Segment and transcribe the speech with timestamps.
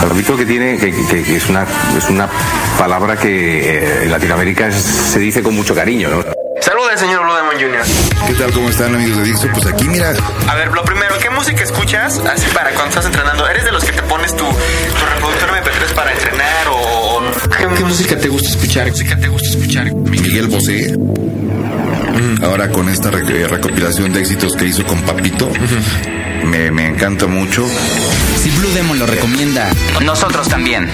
[0.00, 0.88] Papito que tiene, que,
[1.36, 2.28] es, una, es una
[2.78, 6.24] palabra que eh, en Latinoamérica se dice con mucho cariño, ¿no?
[6.60, 8.26] Saluda, señor Blue Demon Jr.
[8.26, 8.52] ¿Qué tal?
[8.52, 9.48] ¿Cómo están, amigos de Dixo?
[9.52, 10.12] Pues aquí, mira.
[10.48, 13.48] A ver, lo primero, ¿qué música escuchas así para cuando estás entrenando?
[13.48, 17.22] ¿Eres de los que te pones tu, tu reproductor MP3 para entrenar o...?
[17.58, 18.84] ¿Qué, música te gusta escuchar?
[18.84, 19.94] ¿Qué música te gusta escuchar?
[19.94, 20.94] Miguel Bosé.
[22.42, 25.50] Ahora con esta recopilación de éxitos que hizo con Papito
[26.44, 27.66] me, me encanta mucho.
[28.36, 29.70] Si Blue Demon lo recomienda,
[30.02, 30.90] nosotros también.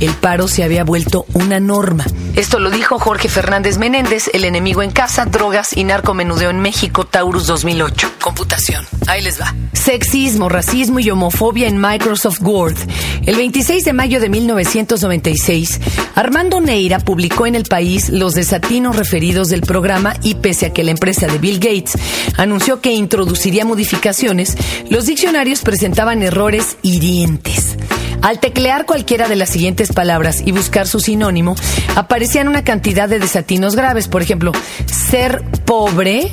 [0.00, 2.04] el paro se había vuelto una norma.
[2.36, 7.06] Esto lo dijo Jorge Fernández Menéndez, el enemigo en casa, drogas y narcomenudeo en México,
[7.06, 8.10] Taurus 2008.
[8.20, 8.84] Computación.
[9.06, 9.54] Ahí les va.
[9.72, 12.76] Sexismo, racismo y homofobia en Microsoft Word.
[13.24, 15.80] El 26 de mayo de 1996,
[16.16, 20.82] Armando Neira publicó en El País los desatinos referidos del programa y pese a que
[20.82, 21.96] la empresa de Bill Gates
[22.36, 24.56] anunció que introduciría modificaciones,
[24.90, 27.76] los diccionarios presentaban errores hirientes.
[28.24, 31.56] Al teclear cualquiera de las siguientes palabras y buscar su sinónimo,
[31.94, 34.08] aparecían una cantidad de desatinos graves.
[34.08, 34.52] Por ejemplo,
[34.86, 36.32] ser pobre.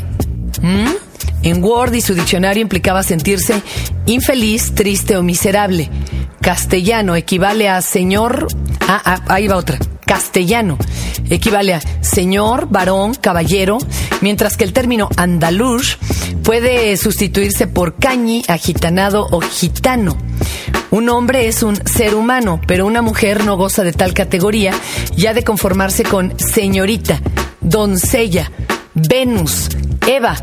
[1.43, 3.61] En Word y su diccionario implicaba sentirse
[4.05, 5.89] infeliz, triste o miserable.
[6.39, 8.47] Castellano equivale a señor.
[8.87, 9.77] Ah, ah, ahí va otra.
[10.05, 10.77] Castellano
[11.29, 13.79] equivale a señor, varón, caballero,
[14.21, 15.97] mientras que el término andaluz
[16.41, 20.30] puede sustituirse por cañi, agitanado o gitano.
[20.91, 24.73] Un hombre es un ser humano, pero una mujer no goza de tal categoría
[25.15, 27.21] y ha de conformarse con señorita,
[27.61, 28.51] doncella,
[28.93, 29.69] Venus,
[30.05, 30.35] Eva.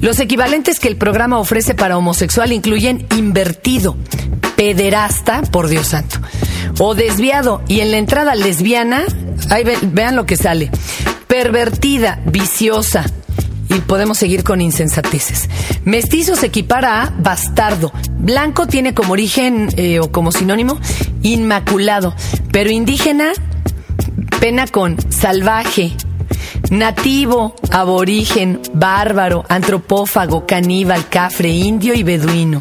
[0.00, 3.96] Los equivalentes que el programa ofrece para homosexual incluyen invertido,
[4.56, 6.18] pederasta, por Dios santo,
[6.80, 9.04] o desviado, y en la entrada lesbiana,
[9.50, 10.72] ahí vean lo que sale,
[11.28, 13.04] pervertida, viciosa,
[13.76, 15.48] y podemos seguir con insensateces.
[15.84, 17.92] Mestizo se equipara a bastardo.
[18.18, 20.78] Blanco tiene como origen eh, o como sinónimo
[21.22, 22.14] inmaculado.
[22.52, 23.32] Pero indígena,
[24.40, 25.92] pena con salvaje,
[26.70, 32.60] nativo, aborigen, bárbaro, antropófago, caníbal, cafre, indio y beduino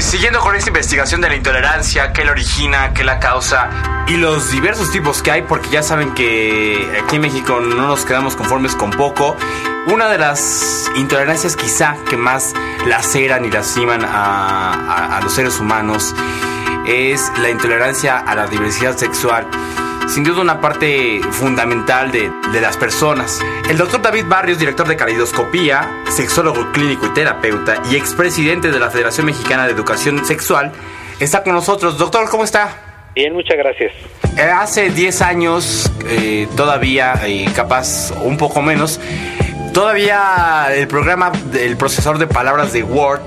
[0.00, 3.68] siguiendo con esta investigación de la intolerancia, qué la origina, qué la causa
[4.06, 8.04] y los diversos tipos que hay, porque ya saben que aquí en México no nos
[8.04, 9.36] quedamos conformes con poco.
[9.86, 12.52] Una de las intolerancias quizá que más
[12.86, 16.14] laceran y lastiman a los seres humanos
[16.86, 19.46] es la intolerancia a la diversidad sexual
[20.08, 22.30] sin duda una parte fundamental de,
[22.60, 23.40] las personas.
[23.68, 28.90] El doctor David Barrios, director de Calidoscopía, sexólogo clínico y terapeuta y expresidente de la
[28.90, 30.72] Federación Mexicana de Educación Sexual,
[31.20, 31.98] está con nosotros.
[31.98, 33.10] Doctor, ¿cómo está?
[33.14, 33.92] Bien, muchas gracias.
[34.36, 39.00] Eh, hace 10 años, eh, todavía, y capaz un poco menos,
[39.72, 43.20] todavía el programa del procesador de palabras de Word,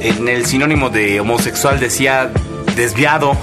[0.00, 2.30] en el sinónimo de homosexual decía
[2.76, 3.36] desviado,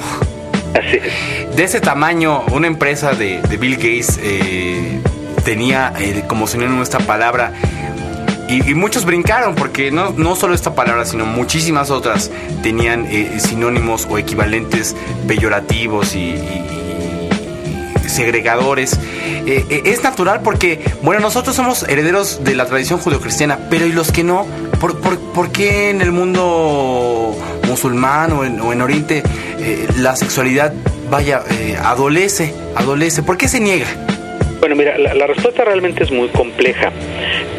[1.56, 5.02] de ese tamaño, una empresa de, Bill Gates eh,
[5.44, 7.54] tenía eh, como sinónimo esta palabra.
[8.48, 12.30] Y, muchos brincaron porque no, no solo esta palabra, sino muchísimas otras
[12.62, 14.96] tenían eh, sinónimos o equivalentes
[15.26, 16.36] peyorativos y,
[18.08, 19.00] segregadores.
[19.46, 24.26] es natural porque, bueno, nosotros somos herederos de la tradición judeocristiana, pero ¿y los que
[24.26, 24.46] no?
[24.82, 27.38] ¿Por, por, qué en el mundo
[27.72, 29.24] musulmán o en Oriente
[29.64, 30.74] eh, la sexualidad,
[31.10, 33.24] vaya, eh, adolece, adolece?
[33.24, 33.86] ¿Por qué se niega?
[34.60, 36.92] Bueno, mira, la, respuesta realmente es muy compleja,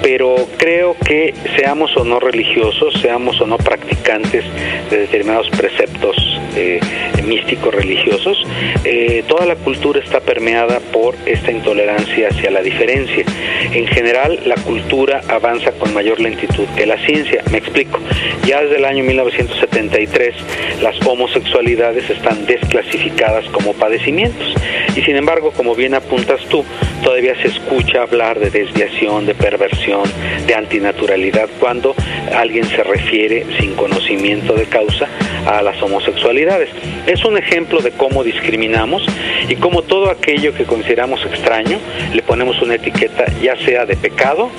[0.02, 4.44] pero creo que seamos o no religiosos, seamos o no practicantes
[4.90, 6.16] de determinados preceptos
[6.56, 6.80] eh,
[7.24, 8.44] místicos religiosos,
[8.84, 13.24] eh, toda la cultura está permeada por esta intolerancia hacia la diferencia.
[13.72, 17.42] En general, la cultura avanza con mayor lentitud que la ciencia.
[17.50, 18.00] Me explico.
[18.46, 20.34] Ya desde el año 1973,
[20.82, 24.54] las homosexualidades están desclasificadas como padecimientos.
[24.96, 26.64] Y sin embargo, como bien apuntas tú,
[27.02, 30.02] todavía se escucha hablar de desviación, de perversión,
[30.46, 31.94] de antinaturalidad cuando
[32.34, 35.08] alguien se refiere sin conocimiento de causa
[35.46, 36.68] a las homosexualidades.
[37.06, 39.04] Es un ejemplo de cómo discriminamos
[39.48, 41.78] y cómo todo aquello que consideramos extraño
[42.12, 44.50] le ponemos una etiqueta ya sea de pecado,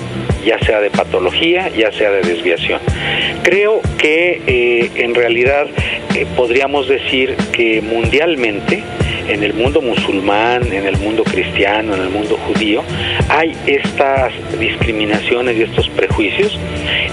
[0.45, 2.79] ya sea de patología, ya sea de desviación.
[3.43, 5.67] Creo que eh, en realidad
[6.23, 8.81] eh, podríamos decir que mundialmente
[9.27, 12.83] en el mundo musulmán, en el mundo cristiano, en el mundo judío,
[13.29, 16.57] hay estas discriminaciones y estos prejuicios.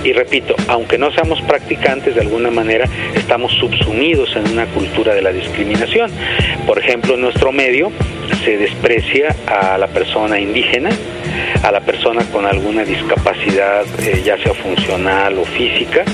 [0.05, 5.23] Y repito, aunque no seamos practicantes, de alguna manera estamos subsumidos en una cultura de
[5.23, 6.11] la discriminación.
[6.67, 7.93] Por ejemplo, en nuestro medio
[8.45, 10.91] se desprecia a la persona indígena,
[11.63, 16.05] a la persona con alguna discapacidad, eh, ya sea funcional o física,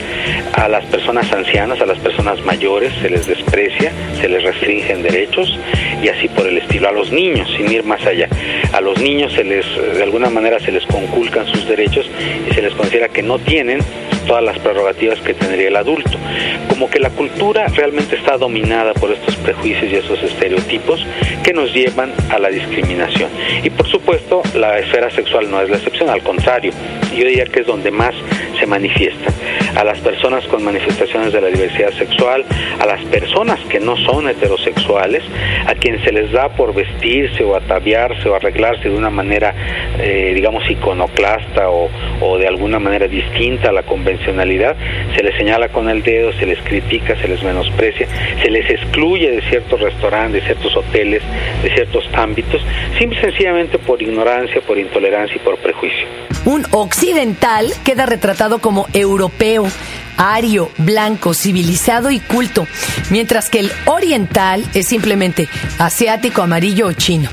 [0.54, 5.58] a las personas ancianas, a las personas mayores se les desprecia, se les restringen derechos
[6.02, 6.88] y así por el estilo.
[6.88, 8.28] A los niños, sin ir más allá,
[8.72, 12.10] a los niños se les, de alguna manera se les conculcan sus derechos
[12.48, 13.80] y se les considera que no tienen
[14.26, 16.18] todas las prerrogativas que tendría el adulto.
[16.68, 21.04] Como que la cultura realmente está dominada por estos prejuicios y esos estereotipos
[21.42, 23.30] que nos llevan a la discriminación.
[23.62, 26.72] Y por supuesto, la esfera sexual no es la excepción, al contrario,
[27.16, 28.14] yo diría que es donde más
[28.58, 29.32] se manifiesta.
[29.76, 32.44] A las personas con manifestaciones de la diversidad sexual,
[32.80, 35.22] a las personas que no son heterosexuales,
[35.66, 39.54] a quienes se les da por vestirse o ataviarse o arreglarse de una manera,
[39.98, 41.90] eh, digamos, iconoclasta o,
[42.20, 44.76] o de alguna manera distinta a la convencionalidad,
[45.14, 48.08] se les señala con el dedo, se les critica, se les menosprecia,
[48.42, 51.22] se les excluye de ciertos restaurantes, de ciertos hoteles,
[51.62, 52.64] de ciertos ámbitos,
[52.98, 56.35] simple y sencillamente por ignorancia, por intolerancia y por prejuicio.
[56.56, 59.68] Un occidental queda retratado como europeo,
[60.16, 62.66] ario, blanco, civilizado y culto,
[63.10, 67.28] mientras que el oriental es simplemente asiático, amarillo o chino.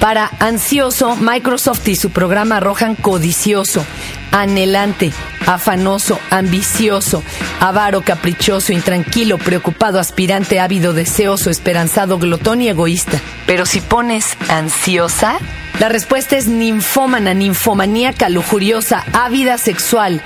[0.00, 3.86] Para ansioso, Microsoft y su programa arrojan codicioso,
[4.32, 5.12] anhelante,
[5.46, 7.22] afanoso, ambicioso,
[7.60, 13.20] avaro, caprichoso, intranquilo, preocupado, aspirante, ávido, deseoso, esperanzado, glotón y egoísta.
[13.46, 15.38] Pero si pones ansiosa,
[15.78, 20.22] la respuesta es ninfómana, ninfomaníaca, lujuriosa, ávida sexual.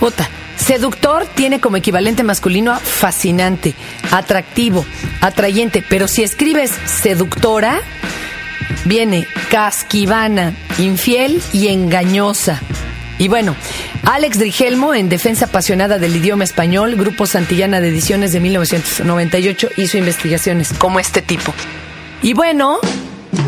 [0.00, 0.28] Puta.
[0.56, 3.74] Seductor tiene como equivalente masculino fascinante,
[4.12, 4.84] atractivo,
[5.20, 7.80] atrayente, pero si escribes seductora,
[8.84, 12.60] viene casquivana, infiel y engañosa.
[13.18, 13.56] Y bueno,
[14.04, 19.98] Alex Drigelmo, en defensa apasionada del idioma español, Grupo Santillana de Ediciones de 1998, hizo
[19.98, 21.52] investigaciones como este tipo.
[22.22, 22.78] Y bueno,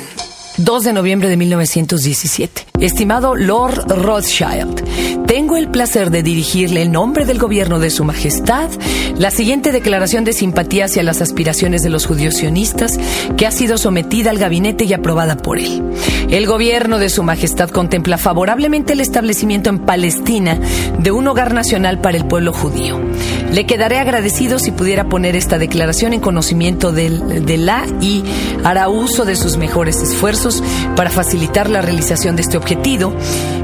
[0.59, 2.67] 2 de noviembre de 1917.
[2.81, 8.69] Estimado Lord Rothschild, tengo el placer de dirigirle en nombre del gobierno de Su Majestad
[9.17, 12.99] la siguiente declaración de simpatía hacia las aspiraciones de los judíos sionistas
[13.39, 15.83] que ha sido sometida al gabinete y aprobada por él.
[16.29, 20.59] El gobierno de Su Majestad contempla favorablemente el establecimiento en Palestina
[20.99, 23.01] de un hogar nacional para el pueblo judío.
[23.53, 28.23] Le quedaré agradecido si pudiera poner esta declaración en conocimiento del, de la y
[28.65, 30.63] hará uso de sus mejores esfuerzos
[30.95, 33.15] para facilitar la realización de este objetivo,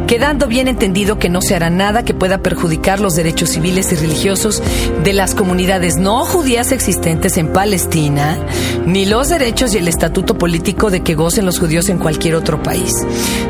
[0.07, 4.63] quedando bien entendido que no se nada que pueda perjudicar los derechos civiles y religiosos
[5.03, 8.39] de las comunidades no judías existentes en Palestina,
[8.87, 12.63] ni los derechos y el estatuto político de que gocen los judíos en cualquier otro
[12.63, 12.93] país.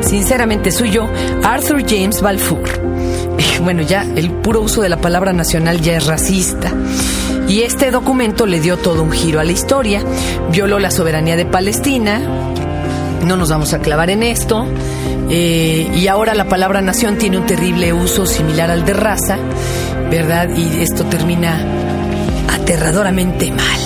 [0.01, 1.07] Sinceramente suyo,
[1.43, 2.67] Arthur James Balfour.
[3.63, 6.73] Bueno, ya el puro uso de la palabra nacional ya es racista.
[7.49, 10.01] Y este documento le dio todo un giro a la historia,
[10.51, 12.21] violó la soberanía de Palestina,
[13.25, 14.65] No nos vamos a clavar en esto.
[15.29, 19.37] Eh, y ahora la palabra nación tiene un terrible uso similar al de raza,
[20.09, 20.49] ¿verdad?
[20.55, 21.63] Y esto termina
[22.51, 23.79] aterradoramente mal.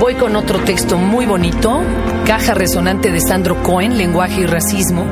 [0.00, 1.82] Voy con otro texto muy bonito,
[2.24, 5.04] Caja Resonante de Sandro Cohen, Lenguaje y Racismo.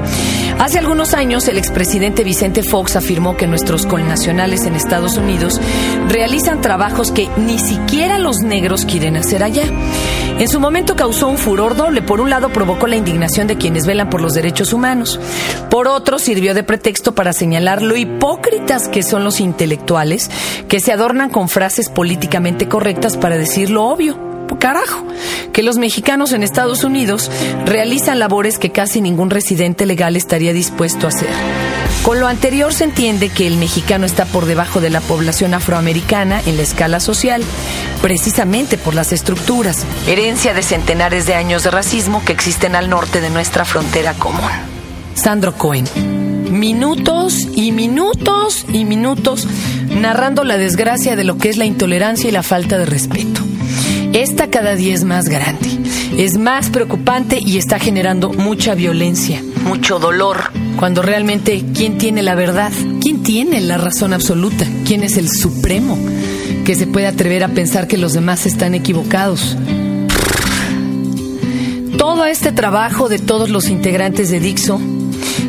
[0.60, 5.60] Hace algunos años el expresidente Vicente Fox afirmó que nuestros connacionales en Estados Unidos
[6.08, 9.64] realizan trabajos que ni siquiera los negros quieren hacer allá.
[10.38, 12.02] En su momento causó un furor doble.
[12.02, 15.18] Por un lado provocó la indignación de quienes velan por los derechos humanos.
[15.70, 20.30] Por otro sirvió de pretexto para señalar lo hipócritas que son los intelectuales
[20.68, 24.26] que se adornan con frases políticamente correctas para decir lo obvio
[24.58, 25.06] carajo,
[25.52, 27.30] que los mexicanos en Estados Unidos
[27.64, 31.28] realizan labores que casi ningún residente legal estaría dispuesto a hacer.
[32.06, 36.40] Con lo anterior se entiende que el mexicano está por debajo de la población afroamericana
[36.46, 37.42] en la escala social,
[38.00, 43.20] precisamente por las estructuras, herencia de centenares de años de racismo que existen al norte
[43.20, 44.48] de nuestra frontera común.
[45.16, 45.84] Sandro Cohen.
[46.48, 49.48] Minutos y minutos y minutos
[49.90, 53.40] narrando la desgracia de lo que es la intolerancia y la falta de respeto.
[54.12, 55.68] Esta cada día es más grande,
[56.16, 62.34] es más preocupante y está generando mucha violencia, mucho dolor, cuando realmente ¿quién tiene la
[62.34, 62.72] verdad?
[63.00, 64.66] ¿Quién tiene la razón absoluta?
[64.84, 65.98] ¿Quién es el supremo
[66.64, 69.56] que se puede atrever a pensar que los demás están equivocados?
[71.96, 74.80] Todo este trabajo de todos los integrantes de Dixo,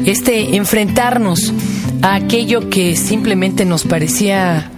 [0.05, 1.53] este enfrentarnos
[2.01, 4.71] a aquello que simplemente nos parecía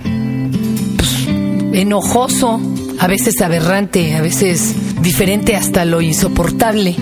[0.97, 1.27] pues,
[1.73, 2.59] enojoso,
[2.99, 6.95] a veces aberrante, a veces diferente hasta lo insoportable.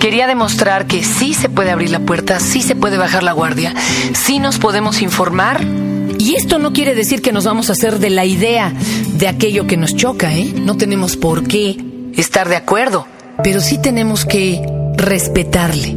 [0.00, 3.74] Quería demostrar que sí se puede abrir la puerta, sí se puede bajar la guardia,
[4.14, 5.64] sí nos podemos informar.
[6.18, 8.72] Y esto no quiere decir que nos vamos a hacer de la idea
[9.18, 10.52] de aquello que nos choca, ¿eh?
[10.54, 11.76] No tenemos por qué
[12.16, 13.06] estar de acuerdo,
[13.42, 14.64] pero sí tenemos que
[14.96, 15.96] respetarle.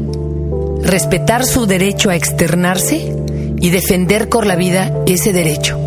[0.82, 3.16] Respetar su derecho a externarse
[3.60, 5.80] y defender con la vida ese derecho.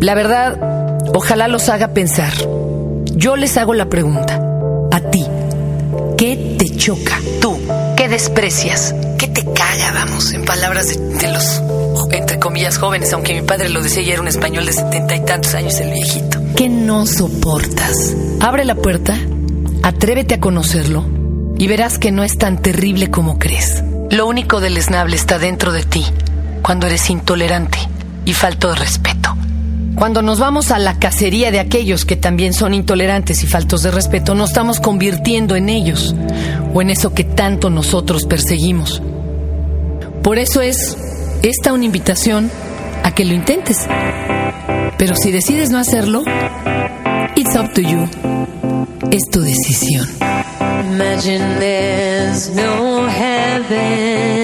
[0.00, 0.76] La verdad,
[1.14, 2.32] Ojalá los haga pensar.
[3.14, 4.38] Yo les hago la pregunta.
[4.92, 5.24] A ti,
[6.26, 7.20] ¿qué te choca?
[7.40, 7.56] Tú,
[7.96, 8.92] ¿qué desprecias?
[9.16, 11.62] ¿Qué te caga, vamos, en palabras de, los,
[12.10, 15.20] entre comillas, jóvenes, aunque mi padre lo decía y era un español de setenta y
[15.20, 16.40] tantos años, el viejito?
[16.56, 18.16] ¿Qué no soportas?
[18.40, 19.16] Abre la puerta,
[19.84, 21.04] atrévete a conocerlo
[21.58, 23.84] y verás que no es tan terrible como crees.
[24.10, 26.04] Lo único deleznable está dentro de ti,
[26.60, 27.78] cuando eres intolerante
[28.24, 29.36] y falto de respeto.
[29.96, 33.90] Cuando nos vamos a la cacería de aquellos que también son intolerantes y faltos de
[33.90, 36.14] respeto, nos estamos convirtiendo en ellos
[36.74, 39.02] o en eso que tanto nosotros perseguimos.
[40.22, 40.98] Por eso es
[41.42, 42.50] esta una invitación
[43.04, 43.86] a que lo intentes.
[44.98, 46.24] Pero si decides no hacerlo,
[47.34, 48.06] it's up to you.
[49.10, 50.06] Es tu decisión.
[50.92, 54.36] Imagine there's no heaven.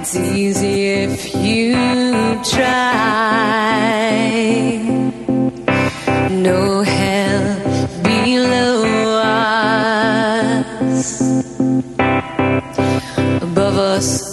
[0.00, 0.79] It's easy
[2.50, 4.40] try.
[6.30, 7.44] No hell
[8.02, 8.82] below
[9.22, 11.20] us.
[13.42, 14.29] Above us,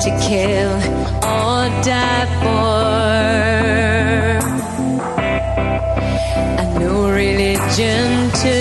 [0.00, 0.72] to kill
[1.22, 3.00] or die for.
[6.60, 8.59] And no religion too.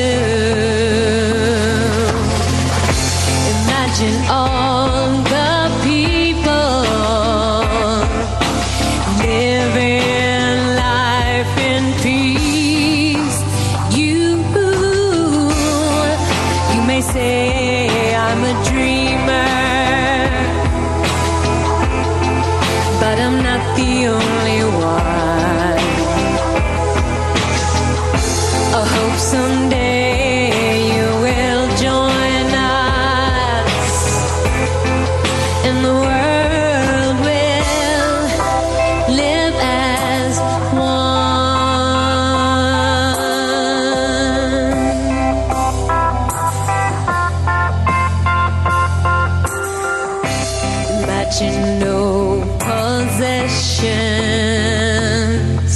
[51.30, 53.78] fetching no possessions.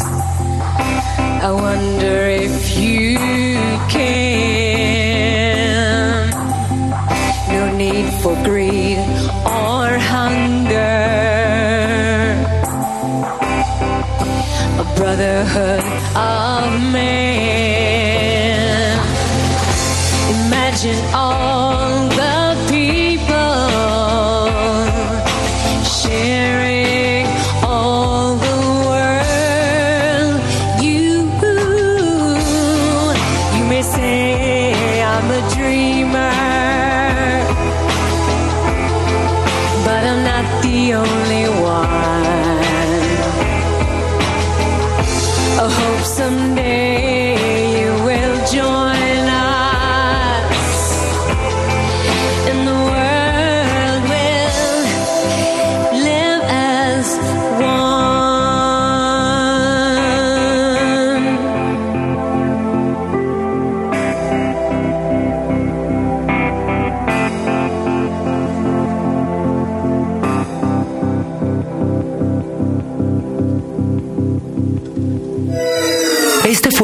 [0.02, 3.18] I wonder if you
[3.90, 4.30] can.
[7.50, 8.98] No need for greed
[9.46, 10.80] or hunger.
[14.80, 16.03] A brotherhood.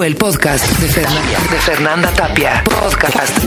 [0.10, 2.64] el podcast de Fernanda, Tapia.
[2.64, 3.46] Podcast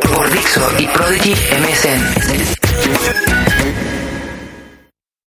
[0.00, 2.00] por Dixo y Prodigy MSN.